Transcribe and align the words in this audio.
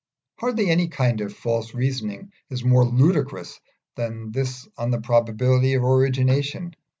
Hardly 0.39 0.71
any 0.71 0.87
kind 0.87 1.21
of 1.21 1.31
false 1.31 1.75
reasoning 1.75 2.31
is 2.49 2.63
more 2.63 2.83
ludicrous 2.83 3.59
than 3.97 4.31
this 4.31 4.67
on 4.75 4.89
the 4.89 4.99
probabilities 4.99 5.75
of 5.77 5.83
origination. 5.83 6.75